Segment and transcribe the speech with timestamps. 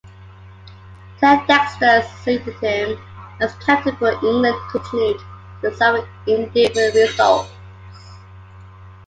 [1.19, 2.97] Ted Dexter succeeded him
[3.39, 5.21] as captain but England continued
[5.61, 7.51] to suffer indifferent results.